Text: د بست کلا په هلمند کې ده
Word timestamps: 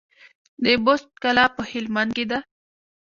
د 0.63 0.65
بست 0.85 1.09
کلا 1.23 1.45
په 1.55 1.61
هلمند 1.71 2.11
کې 2.17 2.25
ده 2.31 2.39